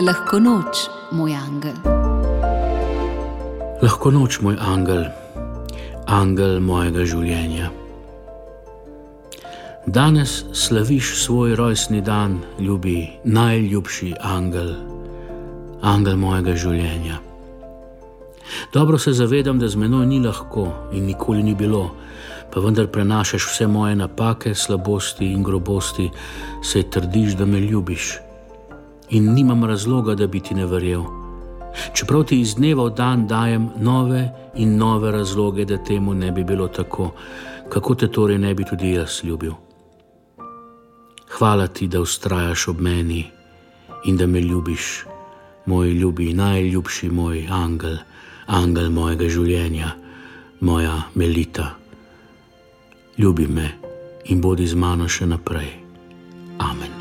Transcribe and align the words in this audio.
Lahko 0.00 0.38
noč, 0.40 0.88
moj 1.12 1.34
angel. 1.36 1.74
Lahko 3.82 4.10
noč, 4.10 4.38
moj 4.40 4.54
angel, 4.56 5.02
angel 6.08 6.54
mojega 6.64 7.04
življenja. 7.04 7.68
Danes 9.84 10.38
slaviš 10.56 11.10
svoj 11.20 11.52
rojstni 11.60 12.00
dan, 12.00 12.38
ljubi, 12.56 13.10
najljubši 13.28 14.14
angel, 14.24 14.72
angel 15.84 16.16
mojega 16.16 16.56
življenja. 16.56 17.20
Dobro 18.72 18.96
se 18.98 19.12
zavedam, 19.12 19.60
da 19.60 19.68
z 19.68 19.76
menoj 19.76 20.08
ni 20.08 20.22
lahko 20.24 20.64
in 20.96 21.10
nikoli 21.12 21.44
ni 21.44 21.52
bilo, 21.52 21.90
pa 22.48 22.64
vendar 22.64 22.88
prenašaš 22.88 23.50
vse 23.52 23.68
moje 23.68 24.00
napake, 24.00 24.56
slabosti 24.56 25.28
in 25.28 25.44
grobosti, 25.44 26.08
se 26.64 26.86
trdiš, 26.88 27.36
da 27.36 27.44
me 27.44 27.60
ljubiš. 27.60 28.29
In 29.10 29.32
nimam 29.34 29.64
razloga, 29.64 30.14
da 30.14 30.26
bi 30.26 30.40
ti 30.40 30.54
ne 30.54 30.66
verjel. 30.66 31.02
Čeprav 31.94 32.24
ti 32.24 32.40
iz 32.40 32.54
dneva 32.54 32.84
v 32.84 32.94
dan 32.94 33.26
dajem 33.26 33.70
nove 33.78 34.28
in 34.54 34.76
nove 34.76 35.10
razloge, 35.10 35.64
da 35.64 35.78
temu 35.84 36.14
ne 36.14 36.32
bi 36.32 36.44
bilo 36.44 36.68
tako, 36.68 37.10
kako 37.68 37.94
te 37.94 38.08
torej 38.08 38.38
ne 38.38 38.54
bi 38.54 38.64
tudi 38.64 38.92
jaz 38.92 39.20
ljubil. 39.24 39.52
Hvala 41.38 41.66
ti, 41.66 41.88
da 41.88 42.00
ustrajaš 42.00 42.68
ob 42.68 42.80
meni 42.80 43.26
in 44.04 44.16
da 44.16 44.26
me 44.26 44.40
ljubiš, 44.40 45.04
moj 45.66 45.90
ljubi, 45.90 46.32
najljubši 46.34 47.10
moj 47.10 47.46
angel, 47.50 47.96
angel 48.46 48.90
mojega 48.90 49.28
življenja, 49.28 49.90
moja 50.60 51.02
melita. 51.14 51.74
Ljubi 53.18 53.46
me 53.46 53.70
in 54.24 54.40
bodi 54.40 54.66
z 54.66 54.74
mano 54.74 55.08
še 55.08 55.26
naprej. 55.26 55.70
Amen. 56.58 56.99